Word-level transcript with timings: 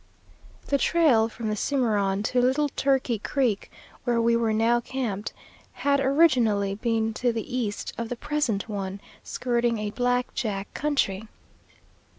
The 0.65 0.79
trail 0.79 1.29
from 1.29 1.49
the 1.49 1.55
Cimarron 1.55 2.23
to 2.23 2.41
Little 2.41 2.69
Turkey 2.69 3.19
Creek, 3.19 3.69
where 4.03 4.19
we 4.19 4.35
were 4.35 4.51
now 4.51 4.79
camped, 4.79 5.31
had 5.73 5.99
originally 5.99 6.73
been 6.73 7.13
to 7.13 7.31
the 7.31 7.55
east 7.55 7.93
of 7.99 8.09
the 8.09 8.15
present 8.15 8.67
one, 8.67 8.99
skirting 9.23 9.77
a 9.77 9.91
black 9.91 10.33
jack 10.33 10.73
country. 10.73 11.27